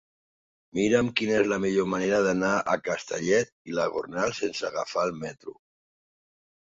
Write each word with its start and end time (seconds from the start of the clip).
Mira'm 0.77 1.09
quina 1.19 1.35
és 1.41 1.49
la 1.51 1.59
millor 1.65 1.89
manera 1.91 2.23
d'anar 2.27 2.51
a 2.75 2.79
Castellet 2.87 3.53
i 3.73 3.79
la 3.81 3.87
Gornal 3.97 4.35
sense 4.41 4.69
agafar 4.71 5.09
el 5.11 5.15
metro. 5.23 5.55